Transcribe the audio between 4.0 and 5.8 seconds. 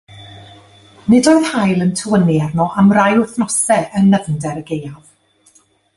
yn nyfnder y gaeaf.